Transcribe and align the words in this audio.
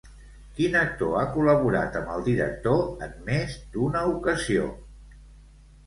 Quin 0.59 0.77
actor 0.79 1.11
ha 1.19 1.25
col·laborat 1.35 1.99
amb 2.01 2.11
el 2.15 2.27
director 2.31 2.83
en 3.09 3.15
més 3.31 3.57
d'una 3.77 4.05
ocasió? 4.19 4.69